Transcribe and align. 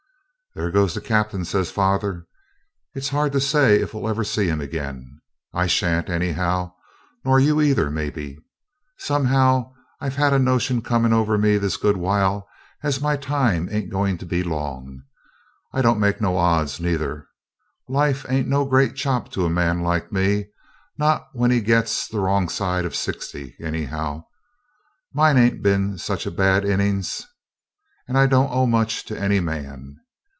'There 0.53 0.69
goes 0.69 0.93
the 0.93 0.99
Captain,' 0.99 1.45
says 1.45 1.71
father. 1.71 2.27
'It's 2.93 3.07
hard 3.07 3.31
to 3.31 3.39
say 3.39 3.79
if 3.79 3.93
we'll 3.93 4.09
ever 4.09 4.21
see 4.25 4.47
him 4.49 4.59
again. 4.59 5.21
I 5.53 5.65
shan't, 5.65 6.09
anyhow, 6.09 6.73
nor 7.23 7.39
you 7.39 7.61
either, 7.61 7.89
maybe. 7.89 8.37
Somehow 8.97 9.71
I've 10.01 10.17
had 10.17 10.33
a 10.33 10.39
notion 10.39 10.81
coming 10.81 11.13
over 11.13 11.37
me 11.37 11.57
this 11.57 11.77
good 11.77 11.95
while 11.95 12.49
as 12.83 12.99
my 12.99 13.15
time 13.15 13.69
ain't 13.71 13.89
going 13.91 14.17
to 14.17 14.25
be 14.25 14.43
long. 14.43 15.03
It 15.73 15.83
don't 15.83 16.01
make 16.01 16.19
no 16.19 16.35
odds, 16.35 16.81
neither. 16.81 17.29
Life 17.87 18.25
ain't 18.27 18.49
no 18.49 18.65
great 18.65 18.97
chop 18.97 19.31
to 19.31 19.45
a 19.45 19.49
man 19.49 19.81
like 19.81 20.11
me, 20.11 20.49
not 20.97 21.29
when 21.31 21.49
he 21.51 21.61
gets 21.61 22.09
the 22.09 22.19
wrong 22.19 22.49
side 22.49 22.85
o' 22.85 22.89
sixty, 22.89 23.55
anyhow. 23.61 24.25
Mine 25.13 25.37
ain't 25.37 25.63
been 25.63 25.97
such 25.97 26.25
a 26.25 26.29
bad 26.31 26.65
innings, 26.65 27.25
and 28.05 28.17
I 28.17 28.27
don't 28.27 28.51
owe 28.51 28.65
much 28.67 29.05
to 29.05 29.17
any 29.17 29.39
man. 29.39 29.95